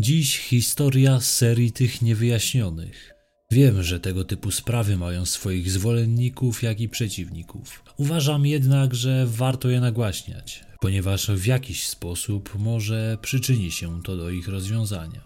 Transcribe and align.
Dziś 0.00 0.38
historia 0.38 1.20
serii 1.20 1.72
tych 1.72 2.02
niewyjaśnionych. 2.02 3.12
Wiem, 3.50 3.82
że 3.82 4.00
tego 4.00 4.24
typu 4.24 4.50
sprawy 4.50 4.96
mają 4.96 5.26
swoich 5.26 5.70
zwolenników, 5.70 6.62
jak 6.62 6.80
i 6.80 6.88
przeciwników. 6.88 7.84
Uważam 7.96 8.46
jednak, 8.46 8.94
że 8.94 9.26
warto 9.26 9.68
je 9.68 9.80
nagłaśniać, 9.80 10.64
ponieważ 10.80 11.30
w 11.30 11.46
jakiś 11.46 11.86
sposób 11.86 12.58
może 12.58 13.18
przyczyni 13.22 13.70
się 13.70 14.02
to 14.02 14.16
do 14.16 14.30
ich 14.30 14.48
rozwiązania. 14.48 15.20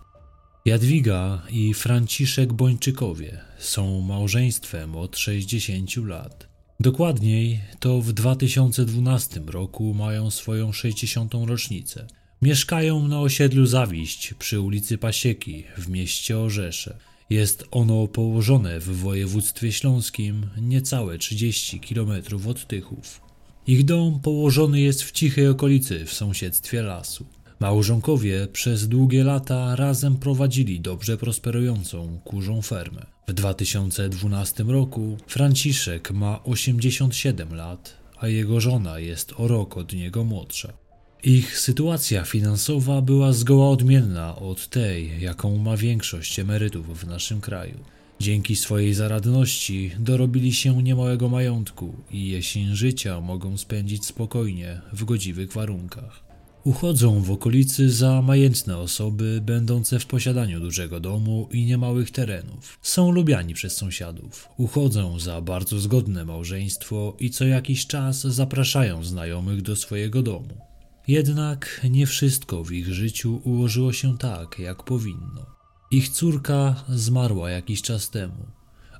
Jadwiga 0.64 1.42
i 1.50 1.74
Franciszek 1.74 2.52
Bończykowie 2.52 3.40
są 3.58 4.00
małżeństwem 4.00 4.96
od 4.96 5.18
60 5.18 5.96
lat. 5.96 6.48
Dokładniej 6.80 7.60
to 7.80 8.00
w 8.00 8.12
2012 8.12 9.40
roku 9.46 9.94
mają 9.94 10.30
swoją 10.30 10.72
60. 10.72 11.34
rocznicę. 11.46 12.06
Mieszkają 12.42 13.08
na 13.08 13.20
osiedlu 13.20 13.66
Zawiść 13.66 14.34
przy 14.34 14.60
ulicy 14.60 14.98
Pasieki 14.98 15.64
w 15.78 15.88
mieście 15.88 16.38
Orzesze. 16.38 16.98
Jest 17.30 17.64
ono 17.70 18.08
położone 18.08 18.80
w 18.80 19.00
województwie 19.00 19.72
śląskim 19.72 20.46
niecałe 20.60 21.18
30 21.18 21.80
km 21.80 22.10
od 22.48 22.66
Tychów. 22.66 23.20
Ich 23.66 23.84
dom 23.84 24.20
położony 24.20 24.80
jest 24.80 25.02
w 25.02 25.12
cichej 25.12 25.48
okolicy 25.48 26.04
w 26.04 26.12
sąsiedztwie 26.12 26.82
lasu. 26.82 27.26
Małżonkowie 27.60 28.46
przez 28.52 28.88
długie 28.88 29.24
lata 29.24 29.76
razem 29.76 30.16
prowadzili 30.16 30.80
dobrze 30.80 31.16
prosperującą 31.16 32.20
kurzą 32.24 32.62
fermę. 32.62 33.06
W 33.28 33.32
2012 33.32 34.64
roku 34.64 35.16
Franciszek 35.26 36.10
ma 36.10 36.42
87 36.44 37.54
lat, 37.54 37.96
a 38.18 38.28
jego 38.28 38.60
żona 38.60 38.98
jest 38.98 39.32
o 39.36 39.48
rok 39.48 39.76
od 39.76 39.92
niego 39.92 40.24
młodsza. 40.24 40.81
Ich 41.24 41.58
sytuacja 41.58 42.24
finansowa 42.24 43.02
była 43.02 43.32
zgoła 43.32 43.70
odmienna 43.70 44.36
od 44.36 44.68
tej, 44.68 45.20
jaką 45.20 45.56
ma 45.56 45.76
większość 45.76 46.38
emerytów 46.38 47.00
w 47.00 47.06
naszym 47.06 47.40
kraju. 47.40 47.78
Dzięki 48.20 48.56
swojej 48.56 48.94
zaradności 48.94 49.90
dorobili 49.98 50.52
się 50.52 50.82
niemałego 50.82 51.28
majątku 51.28 51.94
i 52.10 52.28
jesień 52.28 52.76
życia 52.76 53.20
mogą 53.20 53.58
spędzić 53.58 54.06
spokojnie, 54.06 54.80
w 54.92 55.04
godziwych 55.04 55.52
warunkach. 55.52 56.20
Uchodzą 56.64 57.20
w 57.20 57.30
okolicy 57.30 57.90
za 57.90 58.22
majętne 58.22 58.78
osoby, 58.78 59.40
będące 59.42 59.98
w 59.98 60.06
posiadaniu 60.06 60.60
dużego 60.60 61.00
domu 61.00 61.48
i 61.52 61.64
niemałych 61.64 62.10
terenów. 62.10 62.78
Są 62.82 63.10
lubiani 63.10 63.54
przez 63.54 63.76
sąsiadów. 63.76 64.48
Uchodzą 64.56 65.18
za 65.18 65.40
bardzo 65.40 65.78
zgodne 65.78 66.24
małżeństwo 66.24 67.16
i 67.20 67.30
co 67.30 67.44
jakiś 67.44 67.86
czas 67.86 68.20
zapraszają 68.20 69.04
znajomych 69.04 69.62
do 69.62 69.76
swojego 69.76 70.22
domu. 70.22 70.71
Jednak 71.08 71.80
nie 71.90 72.06
wszystko 72.06 72.64
w 72.64 72.72
ich 72.72 72.94
życiu 72.94 73.40
ułożyło 73.44 73.92
się 73.92 74.18
tak, 74.18 74.58
jak 74.58 74.82
powinno. 74.82 75.46
Ich 75.90 76.08
córka 76.08 76.84
zmarła 76.88 77.50
jakiś 77.50 77.82
czas 77.82 78.10
temu, 78.10 78.46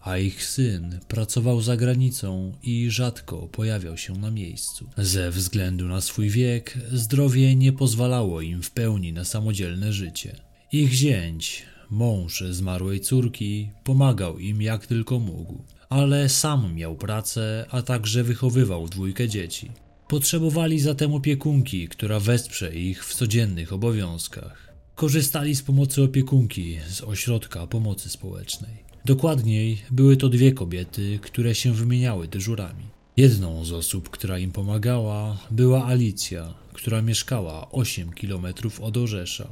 a 0.01 0.19
ich 0.19 0.45
syn 0.45 1.01
pracował 1.09 1.61
za 1.61 1.77
granicą 1.77 2.53
i 2.63 2.91
rzadko 2.91 3.49
pojawiał 3.49 3.97
się 3.97 4.13
na 4.13 4.31
miejscu. 4.31 4.91
Ze 4.97 5.31
względu 5.31 5.89
na 5.89 6.01
swój 6.01 6.31
wiek, 6.31 6.79
zdrowie 6.93 7.57
nie 7.57 7.73
pozwalało 7.73 8.41
im 8.41 8.63
w 8.63 8.71
pełni 8.71 9.13
na 9.13 9.25
samodzielne 9.25 9.93
życie. 9.93 10.37
Ich 10.73 10.93
zięć, 10.93 11.67
mąż 11.91 12.45
zmarłej 12.51 13.01
córki, 13.01 13.71
pomagał 13.85 14.39
im 14.39 14.63
jak 14.63 14.87
tylko 14.87 15.19
mógł, 15.19 15.65
ale 15.89 16.29
sam 16.29 16.75
miał 16.75 16.97
pracę, 16.97 17.67
a 17.71 17.83
także 17.83 18.25
wychowywał 18.25 18.89
dwójkę 18.89 19.29
dzieci. 19.29 19.71
Potrzebowali 20.13 20.81
zatem 20.81 21.15
opiekunki, 21.15 21.89
która 21.89 22.21
wesprze 22.21 22.75
ich 22.75 23.05
w 23.05 23.15
codziennych 23.15 23.73
obowiązkach. 23.73 24.73
Korzystali 24.95 25.57
z 25.57 25.63
pomocy 25.63 26.03
opiekunki 26.03 26.79
z 26.89 27.01
ośrodka 27.01 27.67
pomocy 27.67 28.09
społecznej. 28.09 28.73
Dokładniej, 29.05 29.79
były 29.91 30.17
to 30.17 30.29
dwie 30.29 30.53
kobiety, 30.53 31.19
które 31.23 31.55
się 31.55 31.73
wymieniały 31.73 32.29
dyżurami. 32.29 32.85
Jedną 33.17 33.65
z 33.65 33.73
osób, 33.73 34.11
która 34.11 34.39
im 34.39 34.53
pomagała, 34.53 35.39
była 35.51 35.87
Alicja, 35.87 36.55
która 36.73 37.03
mieszkała 37.03 37.71
8 37.71 38.11
km 38.11 38.47
od 38.81 38.97
Orzesza. 38.97 39.49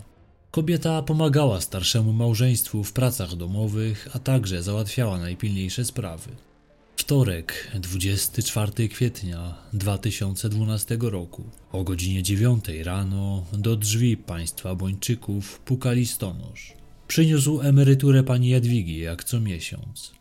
Kobieta 0.51 1.03
pomagała 1.03 1.61
starszemu 1.61 2.13
małżeństwu 2.13 2.85
w 2.85 2.93
pracach 2.93 3.37
domowych, 3.37 4.09
a 4.13 4.19
także 4.19 4.63
załatwiała 4.63 5.19
najpilniejsze 5.19 5.85
sprawy. 5.85 6.31
Wtorek, 7.01 7.71
24 7.75 8.89
kwietnia 8.89 9.55
2012 9.73 10.99
roku, 11.01 11.45
o 11.73 11.85
godzinie 11.85 12.23
9 12.23 12.65
rano 12.85 13.47
do 13.53 13.77
drzwi 13.77 14.17
państwa 14.17 14.75
Bończyków 14.75 15.61
pukali 15.61 16.07
stonosz. 16.07 16.73
Przyniósł 17.09 17.61
emeryturę 17.61 18.23
pani 18.23 18.49
Jadwigi 18.49 18.99
jak 18.99 19.25
co 19.25 19.41
miesiąc. 19.41 20.13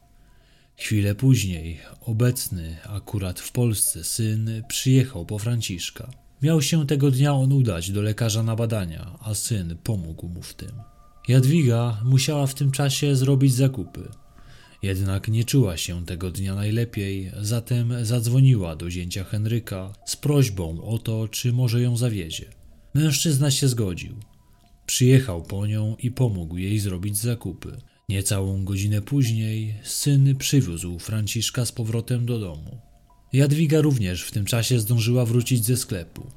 Chwilę 0.77 1.15
później 1.15 1.79
obecny 2.01 2.77
akurat 2.83 3.39
w 3.39 3.51
Polsce 3.51 4.03
syn 4.03 4.63
przyjechał 4.67 5.25
po 5.25 5.39
Franciszka. 5.39 6.09
Miał 6.41 6.61
się 6.61 6.87
tego 6.87 7.11
dnia 7.11 7.33
on 7.33 7.53
udać 7.53 7.91
do 7.91 8.01
lekarza 8.01 8.43
na 8.43 8.55
badania, 8.55 9.17
a 9.19 9.33
syn 9.33 9.77
pomógł 9.83 10.27
mu 10.27 10.41
w 10.41 10.53
tym. 10.53 10.71
Jadwiga 11.27 12.01
musiała 12.05 12.47
w 12.47 12.55
tym 12.55 12.71
czasie 12.71 13.15
zrobić 13.15 13.53
zakupy. 13.53 14.09
Jednak 14.81 15.27
nie 15.27 15.43
czuła 15.43 15.77
się 15.77 16.05
tego 16.05 16.31
dnia 16.31 16.55
najlepiej, 16.55 17.31
zatem 17.41 18.05
zadzwoniła 18.05 18.75
do 18.75 18.91
zięcia 18.91 19.23
Henryka 19.23 19.93
z 20.05 20.15
prośbą 20.15 20.81
o 20.81 20.97
to, 20.97 21.27
czy 21.27 21.53
może 21.53 21.81
ją 21.81 21.97
zawiezie. 21.97 22.45
Mężczyzna 22.93 23.51
się 23.51 23.67
zgodził. 23.67 24.15
Przyjechał 24.85 25.43
po 25.43 25.67
nią 25.67 25.95
i 25.99 26.11
pomógł 26.11 26.57
jej 26.57 26.79
zrobić 26.79 27.17
zakupy. 27.17 27.77
Niecałą 28.09 28.65
godzinę 28.65 29.01
później 29.01 29.75
syn 29.83 30.35
przywiózł 30.35 30.99
Franciszka 30.99 31.65
z 31.65 31.71
powrotem 31.71 32.25
do 32.25 32.39
domu. 32.39 32.77
Jadwiga 33.33 33.81
również 33.81 34.23
w 34.23 34.31
tym 34.31 34.45
czasie 34.45 34.79
zdążyła 34.79 35.25
wrócić 35.25 35.65
ze 35.65 35.77
sklepu. 35.77 36.31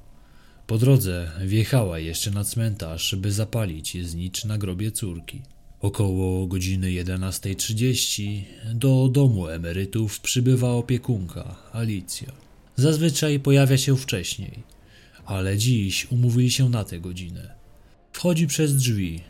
Po 0.67 0.79
drodze 0.79 1.31
wjechała 1.45 1.99
jeszcze 1.99 2.31
na 2.31 2.45
cmentarz, 2.45 3.15
by 3.15 3.33
zapalić 3.33 4.07
znicz 4.07 4.45
na 4.45 4.59
grobie 4.59 4.93
córki. 4.93 5.43
Około 5.83 6.47
godziny 6.47 6.87
11.30 6.87 8.43
do 8.75 9.09
domu 9.09 9.49
emerytów 9.49 10.21
przybywa 10.21 10.71
opiekunka, 10.71 11.57
Alicja. 11.73 12.33
Zazwyczaj 12.77 13.41
pojawia 13.41 13.79
się 13.79 13.97
wcześniej, 13.97 14.63
ale 15.25 15.59
dziś 15.59 16.07
umówili 16.11 16.51
się 16.51 16.69
na 16.69 16.85
tę 16.85 17.01
godzinę. 17.01 17.55
Wchodzi 18.13 18.47
przez 18.47 18.77
drzwi. 18.77 19.21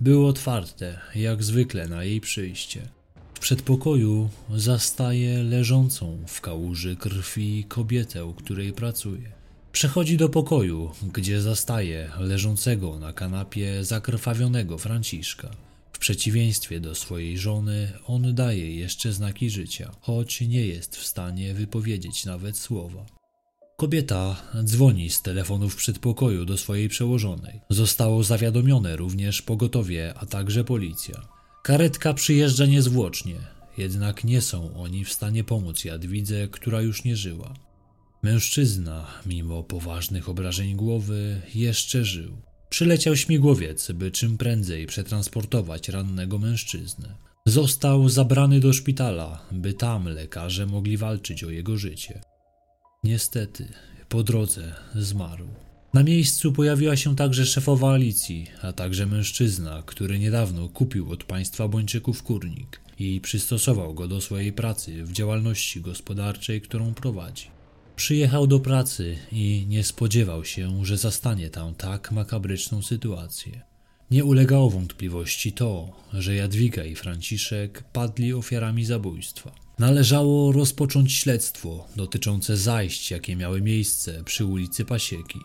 Było 0.00 0.28
otwarte, 0.28 0.98
jak 1.14 1.44
zwykle 1.44 1.88
na 1.88 2.04
jej 2.04 2.20
przyjście. 2.20 2.88
W 3.34 3.38
przedpokoju 3.38 4.28
zastaje 4.56 5.42
leżącą 5.42 6.18
w 6.26 6.40
kałuży 6.40 6.96
krwi 6.96 7.64
kobietę, 7.68 8.32
której 8.36 8.72
pracuje. 8.72 9.32
Przechodzi 9.72 10.16
do 10.16 10.28
pokoju, 10.28 10.90
gdzie 11.12 11.40
zastaje 11.42 12.10
leżącego 12.18 12.98
na 12.98 13.12
kanapie 13.12 13.84
zakrwawionego 13.84 14.78
Franciszka. 14.78 15.69
Przeciwieństwie 16.00 16.80
do 16.80 16.94
swojej 16.94 17.38
żony, 17.38 17.92
on 18.06 18.34
daje 18.34 18.76
jeszcze 18.76 19.12
znaki 19.12 19.50
życia, 19.50 19.90
choć 20.00 20.40
nie 20.40 20.66
jest 20.66 20.96
w 20.96 21.06
stanie 21.06 21.54
wypowiedzieć 21.54 22.24
nawet 22.24 22.58
słowa. 22.58 23.06
Kobieta 23.76 24.36
dzwoni 24.64 25.10
z 25.10 25.22
telefonu 25.22 25.68
w 25.68 25.76
przedpokoju 25.76 26.44
do 26.44 26.58
swojej 26.58 26.88
przełożonej. 26.88 27.60
Zostało 27.70 28.24
zawiadomione 28.24 28.96
również 28.96 29.42
pogotowie, 29.42 30.14
a 30.16 30.26
także 30.26 30.64
policja. 30.64 31.28
Karetka 31.62 32.14
przyjeżdża 32.14 32.66
niezwłocznie, 32.66 33.36
jednak 33.78 34.24
nie 34.24 34.40
są 34.40 34.74
oni 34.76 35.04
w 35.04 35.12
stanie 35.12 35.44
pomóc 35.44 35.84
Jadwidze, 35.84 36.48
która 36.48 36.80
już 36.80 37.04
nie 37.04 37.16
żyła. 37.16 37.54
Mężczyzna, 38.22 39.06
mimo 39.26 39.62
poważnych 39.62 40.28
obrażeń 40.28 40.76
głowy, 40.76 41.40
jeszcze 41.54 42.04
żył. 42.04 42.49
Przyleciał 42.70 43.16
śmigłowiec, 43.16 43.92
by 43.92 44.10
czym 44.10 44.38
prędzej 44.38 44.86
przetransportować 44.86 45.88
rannego 45.88 46.38
mężczyznę. 46.38 47.14
Został 47.46 48.08
zabrany 48.08 48.60
do 48.60 48.72
szpitala, 48.72 49.46
by 49.52 49.74
tam 49.74 50.08
lekarze 50.08 50.66
mogli 50.66 50.96
walczyć 50.96 51.44
o 51.44 51.50
jego 51.50 51.76
życie. 51.78 52.20
Niestety, 53.04 53.68
po 54.08 54.22
drodze 54.22 54.74
zmarł. 54.94 55.48
Na 55.94 56.02
miejscu 56.02 56.52
pojawiła 56.52 56.96
się 56.96 57.16
także 57.16 57.46
szefowa 57.46 57.92
Alicji, 57.92 58.46
a 58.62 58.72
także 58.72 59.06
mężczyzna, 59.06 59.82
który 59.86 60.18
niedawno 60.18 60.68
kupił 60.68 61.12
od 61.12 61.24
państwa 61.24 61.68
Bończyków 61.68 62.22
kurnik 62.22 62.80
i 62.98 63.20
przystosował 63.20 63.94
go 63.94 64.08
do 64.08 64.20
swojej 64.20 64.52
pracy 64.52 65.04
w 65.04 65.12
działalności 65.12 65.80
gospodarczej, 65.80 66.60
którą 66.60 66.94
prowadzi. 66.94 67.59
Przyjechał 68.00 68.46
do 68.46 68.60
pracy 68.60 69.16
i 69.32 69.64
nie 69.68 69.84
spodziewał 69.84 70.44
się, 70.44 70.84
że 70.84 70.96
zastanie 70.96 71.50
tam 71.50 71.74
tak 71.74 72.12
makabryczną 72.12 72.82
sytuację. 72.82 73.62
Nie 74.10 74.24
ulegało 74.24 74.70
wątpliwości 74.70 75.52
to, 75.52 75.92
że 76.12 76.34
Jadwiga 76.34 76.84
i 76.84 76.94
Franciszek 76.94 77.84
padli 77.92 78.34
ofiarami 78.34 78.84
zabójstwa. 78.84 79.52
Należało 79.78 80.52
rozpocząć 80.52 81.12
śledztwo 81.12 81.88
dotyczące 81.96 82.56
zajść, 82.56 83.10
jakie 83.10 83.36
miały 83.36 83.62
miejsce 83.62 84.24
przy 84.24 84.44
ulicy 84.44 84.84
Pasieki. 84.84 85.40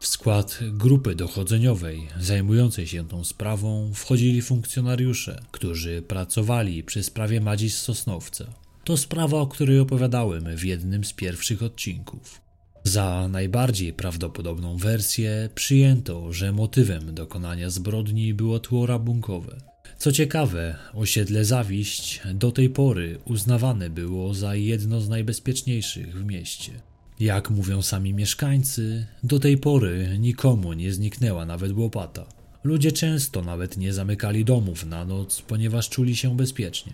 W 0.00 0.06
skład 0.06 0.58
grupy 0.72 1.14
dochodzeniowej 1.14 2.08
zajmującej 2.20 2.86
się 2.86 3.08
tą 3.08 3.24
sprawą 3.24 3.90
wchodzili 3.94 4.42
funkcjonariusze, 4.42 5.42
którzy 5.50 6.02
pracowali 6.02 6.84
przy 6.84 7.02
sprawie 7.02 7.40
Madzi 7.40 7.70
z 7.70 7.78
Sosnowca. 7.78 8.65
To 8.86 8.96
sprawa, 8.96 9.40
o 9.40 9.46
której 9.46 9.80
opowiadałem 9.80 10.56
w 10.56 10.64
jednym 10.64 11.04
z 11.04 11.12
pierwszych 11.12 11.62
odcinków. 11.62 12.40
Za 12.84 13.28
najbardziej 13.28 13.92
prawdopodobną 13.92 14.76
wersję 14.76 15.48
przyjęto, 15.54 16.32
że 16.32 16.52
motywem 16.52 17.14
dokonania 17.14 17.70
zbrodni 17.70 18.34
było 18.34 18.58
tło 18.58 18.86
rabunkowe. 18.86 19.56
Co 19.98 20.12
ciekawe, 20.12 20.76
osiedle 20.94 21.44
Zawiść 21.44 22.20
do 22.34 22.52
tej 22.52 22.70
pory 22.70 23.18
uznawane 23.24 23.90
było 23.90 24.34
za 24.34 24.54
jedno 24.54 25.00
z 25.00 25.08
najbezpieczniejszych 25.08 26.18
w 26.18 26.24
mieście. 26.24 26.72
Jak 27.20 27.50
mówią 27.50 27.82
sami 27.82 28.14
mieszkańcy, 28.14 29.06
do 29.22 29.38
tej 29.38 29.58
pory 29.58 30.16
nikomu 30.18 30.72
nie 30.72 30.92
zniknęła 30.92 31.46
nawet 31.46 31.72
łopata. 31.72 32.26
Ludzie 32.64 32.92
często 32.92 33.42
nawet 33.42 33.76
nie 33.76 33.92
zamykali 33.92 34.44
domów 34.44 34.84
na 34.84 35.04
noc, 35.04 35.42
ponieważ 35.42 35.88
czuli 35.88 36.16
się 36.16 36.36
bezpiecznie. 36.36 36.92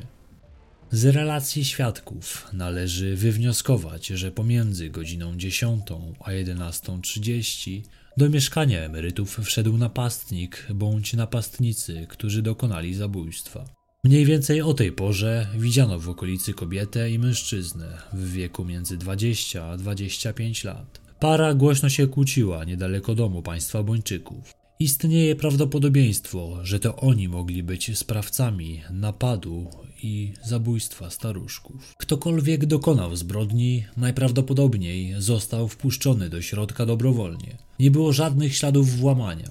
Z 0.93 1.05
relacji 1.05 1.65
świadków 1.65 2.49
należy 2.53 3.17
wywnioskować, 3.17 4.07
że 4.07 4.33
pomiędzy 4.33 4.91
godziną 4.91 5.37
10 5.37 5.83
a 6.21 6.31
11.30 6.31 7.83
do 8.17 8.31
mieszkania 8.31 8.81
emerytów 8.81 9.39
wszedł 9.43 9.77
napastnik 9.77 10.67
bądź 10.75 11.15
napastnicy, 11.15 12.07
którzy 12.09 12.43
dokonali 12.43 12.95
zabójstwa. 12.95 13.65
Mniej 14.05 14.25
więcej 14.25 14.63
o 14.63 14.75
tej 14.75 14.93
porze 14.93 15.47
widziano 15.59 15.99
w 15.99 16.09
okolicy 16.09 16.55
kobietę 16.55 17.11
i 17.11 17.19
mężczyznę 17.19 17.99
w 18.13 18.33
wieku 18.33 18.65
między 18.65 18.97
20 18.97 19.67
a 19.67 19.77
25 19.77 20.65
lat. 20.65 21.01
Para 21.21 21.55
głośno 21.55 21.89
się 21.89 22.07
kłóciła 22.07 22.65
niedaleko 22.65 23.15
domu 23.15 23.43
państwa 23.43 23.83
Bończyków. 23.83 24.62
Istnieje 24.83 25.37
prawdopodobieństwo, 25.37 26.59
że 26.63 26.81
to 26.81 26.97
oni 26.97 27.29
mogli 27.29 27.63
być 27.63 27.99
sprawcami 27.99 28.81
napadu 28.91 29.67
i 30.03 30.33
zabójstwa 30.45 31.11
staruszków. 31.11 31.95
Ktokolwiek 31.99 32.67
dokonał 32.67 33.17
zbrodni, 33.17 33.85
najprawdopodobniej 33.97 35.15
został 35.19 35.69
wpuszczony 35.69 36.29
do 36.29 36.43
środka 36.43 36.87
dobrowolnie. 36.87 37.59
Nie 37.79 37.91
było 37.91 38.13
żadnych 38.13 38.57
śladów 38.57 38.97
włamania. 38.97 39.51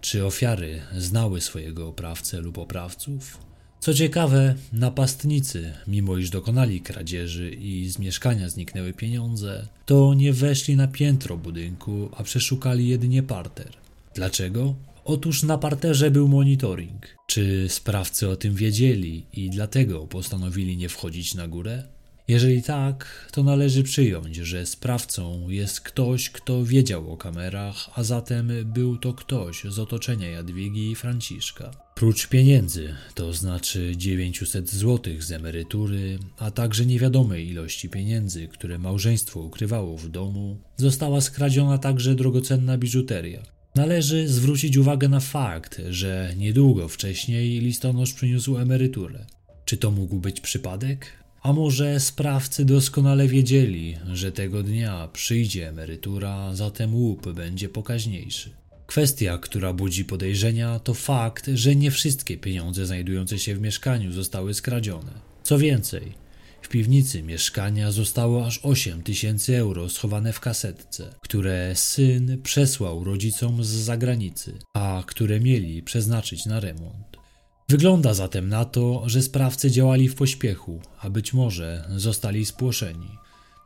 Czy 0.00 0.26
ofiary 0.26 0.80
znały 0.98 1.40
swojego 1.40 1.88
oprawcę 1.88 2.40
lub 2.40 2.58
oprawców? 2.58 3.38
Co 3.80 3.94
ciekawe, 3.94 4.54
napastnicy, 4.72 5.72
mimo 5.86 6.16
iż 6.16 6.30
dokonali 6.30 6.80
kradzieży 6.80 7.50
i 7.50 7.88
z 7.88 7.98
mieszkania 7.98 8.48
zniknęły 8.48 8.92
pieniądze, 8.92 9.66
to 9.84 10.14
nie 10.14 10.32
weszli 10.32 10.76
na 10.76 10.88
piętro 10.88 11.36
budynku, 11.36 12.08
a 12.16 12.22
przeszukali 12.22 12.88
jedynie 12.88 13.22
parter. 13.22 13.85
Dlaczego? 14.16 14.74
Otóż 15.04 15.42
na 15.42 15.58
parterze 15.58 16.10
był 16.10 16.28
monitoring. 16.28 17.16
Czy 17.26 17.66
sprawcy 17.68 18.28
o 18.28 18.36
tym 18.36 18.54
wiedzieli 18.54 19.26
i 19.32 19.50
dlatego 19.50 20.06
postanowili 20.06 20.76
nie 20.76 20.88
wchodzić 20.88 21.34
na 21.34 21.48
górę? 21.48 21.82
Jeżeli 22.28 22.62
tak, 22.62 23.28
to 23.32 23.42
należy 23.42 23.82
przyjąć, 23.82 24.36
że 24.36 24.66
sprawcą 24.66 25.48
jest 25.48 25.80
ktoś, 25.80 26.30
kto 26.30 26.64
wiedział 26.64 27.12
o 27.12 27.16
kamerach, 27.16 27.90
a 27.94 28.02
zatem 28.02 28.52
był 28.64 28.98
to 28.98 29.14
ktoś 29.14 29.62
z 29.64 29.78
otoczenia 29.78 30.28
Jadwigi 30.28 30.90
i 30.90 30.94
Franciszka. 30.94 31.70
Prócz 31.94 32.26
pieniędzy, 32.26 32.94
to 33.14 33.32
znaczy 33.32 33.92
900 33.96 34.70
zł 34.70 35.14
z 35.18 35.32
emerytury, 35.32 36.18
a 36.38 36.50
także 36.50 36.86
niewiadomej 36.86 37.48
ilości 37.48 37.88
pieniędzy, 37.88 38.48
które 38.48 38.78
małżeństwo 38.78 39.40
ukrywało 39.40 39.96
w 39.96 40.08
domu, 40.08 40.58
została 40.76 41.20
skradziona 41.20 41.78
także 41.78 42.14
drogocenna 42.14 42.78
biżuteria. 42.78 43.55
Należy 43.76 44.28
zwrócić 44.28 44.76
uwagę 44.76 45.08
na 45.08 45.20
fakt, 45.20 45.82
że 45.90 46.34
niedługo 46.36 46.88
wcześniej 46.88 47.60
listonosz 47.60 48.12
przyniósł 48.12 48.58
emeryturę. 48.58 49.26
Czy 49.64 49.76
to 49.76 49.90
mógł 49.90 50.16
być 50.16 50.40
przypadek? 50.40 51.06
A 51.42 51.52
może 51.52 52.00
sprawcy 52.00 52.64
doskonale 52.64 53.28
wiedzieli, 53.28 53.96
że 54.12 54.32
tego 54.32 54.62
dnia 54.62 55.08
przyjdzie 55.12 55.68
emerytura, 55.68 56.54
zatem 56.54 56.94
łup 56.94 57.32
będzie 57.32 57.68
pokaźniejszy. 57.68 58.50
Kwestia, 58.86 59.38
która 59.38 59.72
budzi 59.72 60.04
podejrzenia, 60.04 60.78
to 60.78 60.94
fakt, 60.94 61.50
że 61.54 61.76
nie 61.76 61.90
wszystkie 61.90 62.36
pieniądze 62.36 62.86
znajdujące 62.86 63.38
się 63.38 63.54
w 63.54 63.60
mieszkaniu 63.60 64.12
zostały 64.12 64.54
skradzione. 64.54 65.12
Co 65.42 65.58
więcej, 65.58 66.12
w 66.66 66.68
piwnicy 66.68 67.22
mieszkania 67.22 67.92
zostało 67.92 68.46
aż 68.46 68.60
8 68.62 69.02
tysięcy 69.02 69.56
euro 69.56 69.88
schowane 69.88 70.32
w 70.32 70.40
kasetce, 70.40 71.14
które 71.20 71.76
syn 71.76 72.42
przesłał 72.42 73.04
rodzicom 73.04 73.64
z 73.64 73.68
zagranicy, 73.68 74.58
a 74.74 75.02
które 75.06 75.40
mieli 75.40 75.82
przeznaczyć 75.82 76.46
na 76.46 76.60
remont. 76.60 77.16
Wygląda 77.68 78.14
zatem 78.14 78.48
na 78.48 78.64
to, 78.64 79.02
że 79.06 79.22
sprawcy 79.22 79.70
działali 79.70 80.08
w 80.08 80.14
pośpiechu, 80.14 80.80
a 81.00 81.10
być 81.10 81.32
może 81.32 81.88
zostali 81.96 82.46
spłoszeni. 82.46 83.10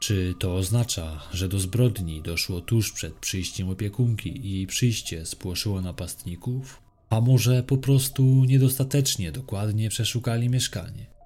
Czy 0.00 0.34
to 0.38 0.56
oznacza, 0.56 1.22
że 1.32 1.48
do 1.48 1.60
zbrodni 1.60 2.22
doszło 2.22 2.60
tuż 2.60 2.92
przed 2.92 3.14
przyjściem 3.14 3.68
opiekunki 3.68 4.60
i 4.60 4.66
przyjście 4.66 5.26
spłoszyło 5.26 5.80
napastników? 5.80 6.82
A 7.10 7.20
może 7.20 7.62
po 7.62 7.76
prostu 7.76 8.22
niedostatecznie 8.44 9.32
dokładnie 9.32 9.88
przeszukali 9.88 10.48
mieszkanie? 10.48 11.19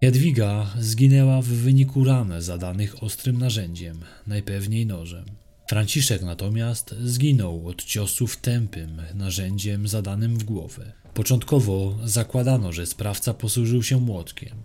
Jadwiga 0.00 0.66
zginęła 0.78 1.42
w 1.42 1.46
wyniku 1.46 2.04
ran 2.04 2.42
zadanych 2.42 3.02
ostrym 3.02 3.38
narzędziem, 3.38 4.00
najpewniej 4.26 4.86
nożem. 4.86 5.24
Franciszek 5.68 6.22
natomiast 6.22 6.94
zginął 7.04 7.68
od 7.68 7.84
ciosów 7.84 8.36
tępym 8.36 9.02
narzędziem 9.14 9.88
zadanym 9.88 10.38
w 10.38 10.44
głowę. 10.44 10.92
Początkowo 11.14 11.98
zakładano, 12.04 12.72
że 12.72 12.86
sprawca 12.86 13.34
posłużył 13.34 13.82
się 13.82 14.00
młotkiem. 14.00 14.56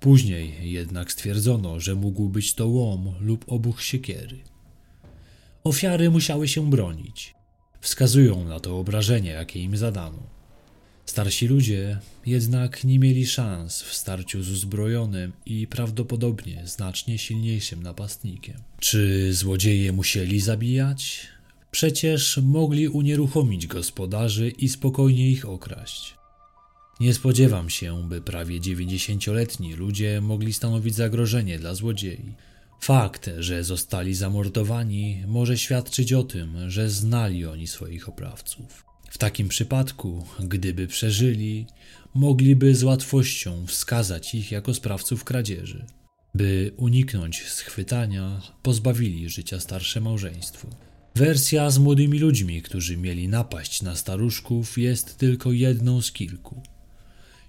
Później 0.00 0.72
jednak 0.72 1.12
stwierdzono, 1.12 1.80
że 1.80 1.94
mógł 1.94 2.28
być 2.28 2.54
to 2.54 2.68
łom 2.68 3.14
lub 3.20 3.44
obuch 3.52 3.82
siekiery. 3.82 4.38
Ofiary 5.64 6.10
musiały 6.10 6.48
się 6.48 6.70
bronić. 6.70 7.34
Wskazują 7.80 8.44
na 8.44 8.60
to 8.60 8.78
obrażenia, 8.78 9.32
jakie 9.32 9.60
im 9.60 9.76
zadano. 9.76 10.35
Starsi 11.06 11.46
ludzie 11.46 11.98
jednak 12.26 12.84
nie 12.84 12.98
mieli 12.98 13.26
szans 13.26 13.82
w 13.82 13.94
starciu 13.94 14.42
z 14.42 14.50
uzbrojonym 14.50 15.32
i 15.46 15.66
prawdopodobnie 15.66 16.62
znacznie 16.64 17.18
silniejszym 17.18 17.82
napastnikiem. 17.82 18.56
Czy 18.80 19.34
złodzieje 19.34 19.92
musieli 19.92 20.40
zabijać? 20.40 21.26
Przecież 21.70 22.40
mogli 22.42 22.88
unieruchomić 22.88 23.66
gospodarzy 23.66 24.48
i 24.48 24.68
spokojnie 24.68 25.30
ich 25.30 25.48
okraść. 25.48 26.14
Nie 27.00 27.14
spodziewam 27.14 27.70
się, 27.70 28.08
by 28.08 28.20
prawie 28.20 28.60
90-letni 28.60 29.74
ludzie 29.74 30.20
mogli 30.20 30.52
stanowić 30.52 30.94
zagrożenie 30.94 31.58
dla 31.58 31.74
złodziei. 31.74 32.34
Fakt, 32.80 33.30
że 33.38 33.64
zostali 33.64 34.14
zamordowani, 34.14 35.22
może 35.26 35.58
świadczyć 35.58 36.12
o 36.12 36.22
tym, 36.22 36.70
że 36.70 36.90
znali 36.90 37.46
oni 37.46 37.66
swoich 37.66 38.08
oprawców. 38.08 38.84
W 39.10 39.18
takim 39.18 39.48
przypadku, 39.48 40.26
gdyby 40.40 40.86
przeżyli, 40.86 41.66
mogliby 42.14 42.74
z 42.74 42.82
łatwością 42.82 43.66
wskazać 43.66 44.34
ich 44.34 44.52
jako 44.52 44.74
sprawców 44.74 45.24
kradzieży. 45.24 45.86
By 46.34 46.72
uniknąć 46.76 47.44
schwytania, 47.44 48.42
pozbawili 48.62 49.28
życia 49.28 49.60
starsze 49.60 50.00
małżeństwo. 50.00 50.68
Wersja 51.14 51.70
z 51.70 51.78
młodymi 51.78 52.18
ludźmi, 52.18 52.62
którzy 52.62 52.96
mieli 52.96 53.28
napaść 53.28 53.82
na 53.82 53.96
staruszków, 53.96 54.78
jest 54.78 55.18
tylko 55.18 55.52
jedną 55.52 56.02
z 56.02 56.12
kilku. 56.12 56.62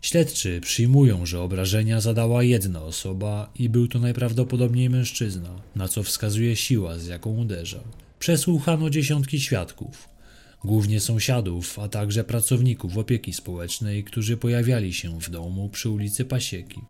Śledczy 0.01 0.61
przyjmują, 0.61 1.25
że 1.25 1.41
obrażenia 1.41 2.01
zadała 2.01 2.43
jedna 2.43 2.83
osoba 2.83 3.51
i 3.55 3.69
był 3.69 3.87
to 3.87 3.99
najprawdopodobniej 3.99 4.89
mężczyzna, 4.89 5.61
na 5.75 5.87
co 5.87 6.03
wskazuje 6.03 6.55
siła, 6.55 6.97
z 6.97 7.07
jaką 7.07 7.37
uderzał. 7.37 7.83
Przesłuchano 8.19 8.89
dziesiątki 8.89 9.39
świadków 9.39 10.16
głównie 10.63 10.99
sąsiadów, 10.99 11.79
a 11.79 11.87
także 11.87 12.23
pracowników 12.23 12.97
opieki 12.97 13.33
społecznej, 13.33 14.03
którzy 14.03 14.37
pojawiali 14.37 14.93
się 14.93 15.19
w 15.19 15.29
domu 15.29 15.69
przy 15.69 15.89
ulicy 15.89 16.25
Pasieki. 16.25 16.81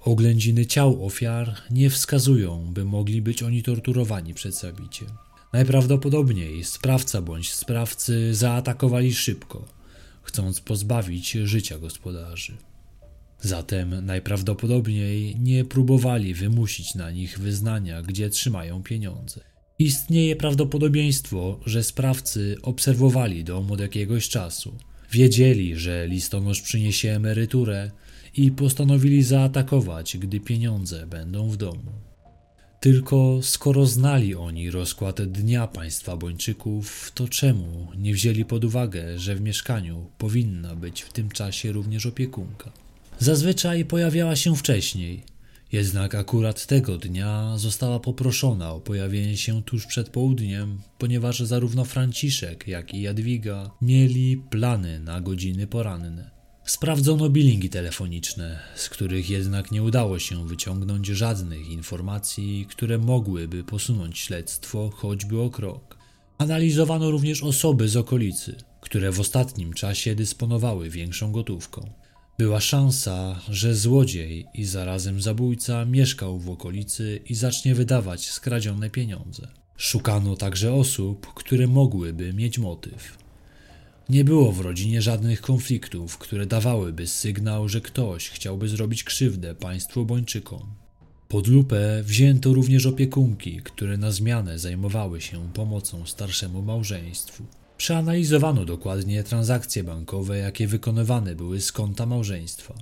Oględziny 0.00 0.66
ciał 0.66 1.06
ofiar 1.06 1.56
nie 1.70 1.90
wskazują, 1.90 2.72
by 2.72 2.84
mogli 2.84 3.22
być 3.22 3.42
oni 3.42 3.62
torturowani 3.62 4.34
przed 4.34 4.54
zabiciem. 4.54 5.08
Najprawdopodobniej 5.52 6.64
sprawca 6.64 7.22
bądź 7.22 7.52
sprawcy 7.52 8.34
zaatakowali 8.34 9.14
szybko, 9.14 9.68
chcąc 10.22 10.60
pozbawić 10.60 11.30
życia 11.32 11.78
gospodarzy. 11.78 12.56
Zatem 13.40 14.06
najprawdopodobniej 14.06 15.36
nie 15.40 15.64
próbowali 15.64 16.34
wymusić 16.34 16.94
na 16.94 17.10
nich 17.10 17.38
wyznania, 17.38 18.02
gdzie 18.02 18.30
trzymają 18.30 18.82
pieniądze. 18.82 19.40
Istnieje 19.78 20.36
prawdopodobieństwo, 20.36 21.60
że 21.66 21.82
sprawcy 21.82 22.56
obserwowali 22.62 23.44
dom 23.44 23.72
od 23.72 23.80
jakiegoś 23.80 24.28
czasu. 24.28 24.74
Wiedzieli, 25.12 25.76
że 25.76 26.08
listonosz 26.08 26.60
przyniesie 26.60 27.10
emeryturę 27.10 27.90
i 28.36 28.50
postanowili 28.50 29.22
zaatakować, 29.22 30.18
gdy 30.18 30.40
pieniądze 30.40 31.06
będą 31.06 31.48
w 31.48 31.56
domu. 31.56 31.92
Tylko 32.80 33.38
skoro 33.42 33.86
znali 33.86 34.34
oni 34.34 34.70
rozkład 34.70 35.22
dnia 35.22 35.66
państwa 35.66 36.16
Bończyków, 36.16 37.12
to 37.14 37.28
czemu 37.28 37.88
nie 37.96 38.14
wzięli 38.14 38.44
pod 38.44 38.64
uwagę, 38.64 39.18
że 39.18 39.34
w 39.34 39.40
mieszkaniu 39.40 40.06
powinna 40.18 40.76
być 40.76 41.02
w 41.02 41.12
tym 41.12 41.28
czasie 41.28 41.72
również 41.72 42.06
opiekunka? 42.06 42.72
Zazwyczaj 43.18 43.84
pojawiała 43.84 44.36
się 44.36 44.56
wcześniej, 44.56 45.22
jednak 45.72 46.14
akurat 46.14 46.66
tego 46.66 46.98
dnia 46.98 47.52
została 47.56 48.00
poproszona 48.00 48.72
o 48.72 48.80
pojawienie 48.80 49.36
się 49.36 49.62
tuż 49.62 49.86
przed 49.86 50.08
południem, 50.08 50.78
ponieważ 50.98 51.40
zarówno 51.40 51.84
Franciszek, 51.84 52.68
jak 52.68 52.94
i 52.94 53.02
Jadwiga 53.02 53.70
mieli 53.82 54.36
plany 54.36 55.00
na 55.00 55.20
godziny 55.20 55.66
poranne. 55.66 56.38
Sprawdzono 56.64 57.30
bilingi 57.30 57.68
telefoniczne, 57.68 58.60
z 58.74 58.88
których 58.88 59.30
jednak 59.30 59.70
nie 59.70 59.82
udało 59.82 60.18
się 60.18 60.48
wyciągnąć 60.48 61.06
żadnych 61.06 61.68
informacji, 61.68 62.66
które 62.70 62.98
mogłyby 62.98 63.64
posunąć 63.64 64.18
śledztwo 64.18 64.90
choćby 64.90 65.40
o 65.40 65.50
krok. 65.50 65.98
Analizowano 66.38 67.10
również 67.10 67.42
osoby 67.42 67.88
z 67.88 67.96
okolicy, 67.96 68.56
które 68.80 69.12
w 69.12 69.20
ostatnim 69.20 69.72
czasie 69.72 70.14
dysponowały 70.14 70.90
większą 70.90 71.32
gotówką. 71.32 71.90
Była 72.38 72.60
szansa, 72.60 73.40
że 73.48 73.74
złodziej 73.74 74.46
i 74.54 74.64
zarazem 74.64 75.20
zabójca 75.22 75.84
mieszkał 75.84 76.38
w 76.38 76.50
okolicy 76.50 77.20
i 77.26 77.34
zacznie 77.34 77.74
wydawać 77.74 78.30
skradzione 78.30 78.90
pieniądze. 78.90 79.48
Szukano 79.76 80.36
także 80.36 80.72
osób, 80.72 81.26
które 81.34 81.66
mogłyby 81.66 82.32
mieć 82.32 82.58
motyw. 82.58 83.18
Nie 84.08 84.24
było 84.24 84.52
w 84.52 84.60
rodzinie 84.60 85.02
żadnych 85.02 85.40
konfliktów, 85.40 86.18
które 86.18 86.46
dawałyby 86.46 87.06
sygnał, 87.06 87.68
że 87.68 87.80
ktoś 87.80 88.28
chciałby 88.28 88.68
zrobić 88.68 89.04
krzywdę 89.04 89.54
państwu 89.54 90.06
Bończykom. 90.06 90.66
Pod 91.28 91.46
lupę 91.46 92.02
wzięto 92.04 92.54
również 92.54 92.86
opiekunki, 92.86 93.60
które 93.64 93.96
na 93.96 94.10
zmianę 94.10 94.58
zajmowały 94.58 95.20
się 95.20 95.52
pomocą 95.52 96.06
starszemu 96.06 96.62
małżeństwu. 96.62 97.44
Przeanalizowano 97.78 98.64
dokładnie 98.64 99.24
transakcje 99.24 99.84
bankowe, 99.84 100.38
jakie 100.38 100.66
wykonywane 100.66 101.34
były 101.34 101.60
z 101.60 101.72
konta 101.72 102.06
małżeństwa. 102.06 102.74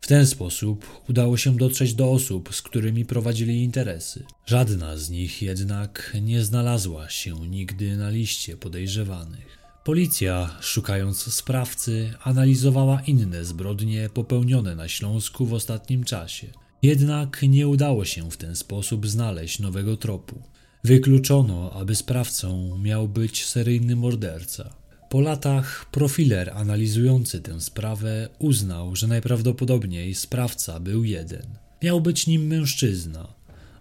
W 0.00 0.06
ten 0.06 0.26
sposób 0.26 0.86
udało 1.08 1.36
się 1.36 1.56
dotrzeć 1.56 1.94
do 1.94 2.10
osób, 2.10 2.54
z 2.54 2.62
którymi 2.62 3.04
prowadzili 3.04 3.62
interesy. 3.62 4.24
Żadna 4.46 4.96
z 4.96 5.10
nich 5.10 5.42
jednak 5.42 6.16
nie 6.22 6.44
znalazła 6.44 7.08
się 7.08 7.48
nigdy 7.48 7.96
na 7.96 8.10
liście 8.10 8.56
podejrzewanych. 8.56 9.58
Policja, 9.84 10.56
szukając 10.60 11.34
sprawcy, 11.34 12.14
analizowała 12.22 13.02
inne 13.06 13.44
zbrodnie 13.44 14.10
popełnione 14.14 14.74
na 14.74 14.88
Śląsku 14.88 15.46
w 15.46 15.54
ostatnim 15.54 16.04
czasie. 16.04 16.46
Jednak 16.82 17.42
nie 17.42 17.68
udało 17.68 18.04
się 18.04 18.30
w 18.30 18.36
ten 18.36 18.56
sposób 18.56 19.06
znaleźć 19.06 19.58
nowego 19.58 19.96
tropu. 19.96 20.42
Wykluczono, 20.84 21.72
aby 21.72 21.94
sprawcą 21.94 22.78
miał 22.78 23.08
być 23.08 23.44
seryjny 23.44 23.96
morderca. 23.96 24.70
Po 25.08 25.20
latach 25.20 25.86
profiler 25.90 26.50
analizujący 26.50 27.40
tę 27.40 27.60
sprawę 27.60 28.28
uznał, 28.38 28.96
że 28.96 29.06
najprawdopodobniej 29.06 30.14
sprawca 30.14 30.80
był 30.80 31.04
jeden. 31.04 31.46
Miał 31.82 32.00
być 32.00 32.26
nim 32.26 32.46
mężczyzna, 32.46 33.34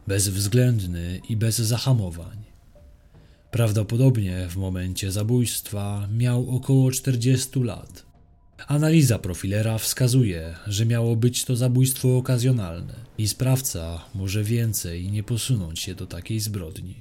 bezwzględny 0.07 1.21
i 1.29 1.35
bez 1.37 1.57
zahamowań. 1.57 2.37
Prawdopodobnie 3.51 4.47
w 4.49 4.55
momencie 4.57 5.11
zabójstwa 5.11 6.07
miał 6.13 6.55
około 6.55 6.91
40 6.91 7.59
lat. 7.59 8.08
Analiza 8.67 9.19
profilera 9.19 9.77
wskazuje, 9.77 10.55
że 10.67 10.85
miało 10.85 11.15
być 11.15 11.45
to 11.45 11.55
zabójstwo 11.55 12.17
okazjonalne 12.17 12.93
i 13.17 13.27
sprawca 13.27 14.05
może 14.15 14.43
więcej 14.43 15.11
nie 15.11 15.23
posunąć 15.23 15.79
się 15.79 15.95
do 15.95 16.07
takiej 16.07 16.39
zbrodni. 16.39 16.95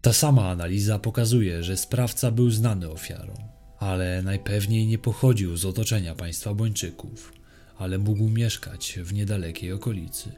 Ta 0.00 0.12
sama 0.12 0.50
analiza 0.50 0.98
pokazuje, 0.98 1.62
że 1.62 1.76
sprawca 1.76 2.30
był 2.30 2.50
znany 2.50 2.90
ofiarom, 2.90 3.38
ale 3.78 4.22
najpewniej 4.22 4.86
nie 4.86 4.98
pochodził 4.98 5.56
z 5.56 5.64
otoczenia 5.64 6.14
państwa 6.14 6.54
Bończyków, 6.54 7.32
ale 7.78 7.98
mógł 7.98 8.28
mieszkać 8.28 8.98
w 9.02 9.12
niedalekiej 9.12 9.72
okolicy. 9.72 10.32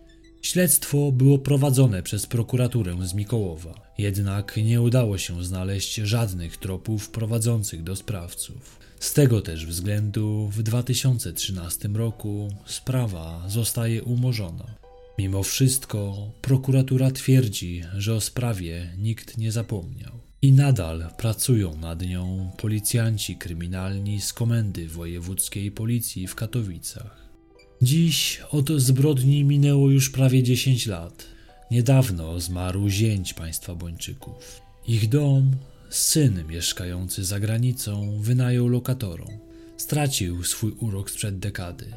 Śledztwo 0.45 1.13
było 1.13 1.39
prowadzone 1.39 2.03
przez 2.03 2.27
prokuraturę 2.27 2.97
z 3.07 3.15
Mikołowa, 3.15 3.93
jednak 3.99 4.57
nie 4.57 4.81
udało 4.81 5.19
się 5.19 5.45
znaleźć 5.45 5.95
żadnych 5.95 6.57
tropów 6.57 7.11
prowadzących 7.11 7.83
do 7.83 7.97
sprawców. 7.97 8.79
Z 9.01 9.13
tego 9.13 9.41
też 9.41 9.67
względu 9.67 10.49
w 10.53 10.63
2013 10.63 11.89
roku 11.89 12.49
sprawa 12.67 13.45
zostaje 13.49 14.03
umorzona. 14.03 14.67
Mimo 15.19 15.43
wszystko 15.43 16.31
prokuratura 16.43 17.11
twierdzi, 17.11 17.83
że 17.97 18.15
o 18.15 18.21
sprawie 18.21 18.93
nikt 18.99 19.39
nie 19.39 19.53
zapomniał. 19.53 20.13
I 20.43 20.53
nadal 20.53 21.11
pracują 21.19 21.77
nad 21.77 22.03
nią 22.03 22.51
policjanci 22.57 23.37
kryminalni 23.37 24.21
z 24.21 24.33
Komendy 24.33 24.89
Wojewódzkiej 24.89 25.71
Policji 25.71 26.27
w 26.27 26.35
Katowicach. 26.35 27.24
Dziś 27.85 28.41
od 28.51 28.71
zbrodni 28.71 29.45
minęło 29.45 29.91
już 29.91 30.11
prawie 30.11 30.43
10 30.43 30.87
lat. 30.87 31.27
Niedawno 31.71 32.41
zmarł 32.41 32.89
zięć 32.89 33.35
państwa 33.35 33.75
Bończyków. 33.75 34.61
Ich 34.87 35.09
dom, 35.09 35.51
syn 35.91 36.47
mieszkający 36.49 37.25
za 37.25 37.41
granicą, 37.41 38.21
wynajął 38.21 38.69
lokatorom. 38.69 39.39
Stracił 39.77 40.45
swój 40.45 40.73
urok 40.73 41.11
sprzed 41.11 41.39
dekady. 41.39 41.93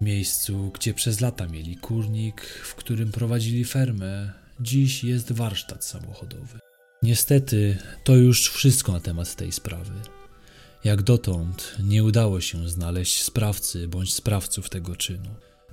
W 0.00 0.04
miejscu, 0.04 0.70
gdzie 0.74 0.94
przez 0.94 1.20
lata 1.20 1.46
mieli 1.46 1.76
kurnik, 1.76 2.40
w 2.42 2.74
którym 2.74 3.12
prowadzili 3.12 3.64
fermę, 3.64 4.32
dziś 4.60 5.04
jest 5.04 5.32
warsztat 5.32 5.84
samochodowy. 5.84 6.58
Niestety, 7.02 7.76
to 8.04 8.16
już 8.16 8.50
wszystko 8.50 8.92
na 8.92 9.00
temat 9.00 9.36
tej 9.36 9.52
sprawy. 9.52 10.21
Jak 10.84 11.02
dotąd 11.02 11.76
nie 11.84 12.04
udało 12.04 12.40
się 12.40 12.68
znaleźć 12.68 13.22
sprawcy 13.22 13.88
bądź 13.88 14.14
sprawców 14.14 14.70
tego 14.70 14.96
czynu. 14.96 15.28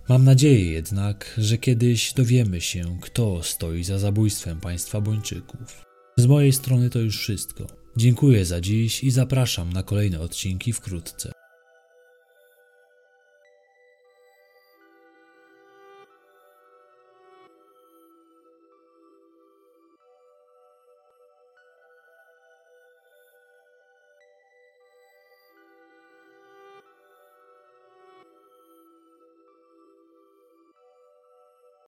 Mam 0.09 0.23
nadzieję 0.23 0.71
jednak, 0.71 1.33
że 1.37 1.57
kiedyś 1.57 2.13
dowiemy 2.13 2.61
się, 2.61 2.97
kto 3.01 3.43
stoi 3.43 3.83
za 3.83 3.99
zabójstwem 3.99 4.59
państwa 4.59 5.01
Bończyków. 5.01 5.85
Z 6.17 6.25
mojej 6.25 6.53
strony 6.53 6.89
to 6.89 6.99
już 6.99 7.17
wszystko. 7.17 7.67
Dziękuję 7.97 8.45
za 8.45 8.61
dziś 8.61 9.03
i 9.03 9.11
zapraszam 9.11 9.73
na 9.73 9.83
kolejne 9.83 10.19
odcinki 10.19 10.73
wkrótce. 10.73 11.31